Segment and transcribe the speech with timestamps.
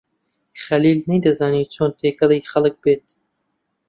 [0.63, 3.05] خەلیل نەیدەزانی چۆن تێکەڵی خەڵک بێت.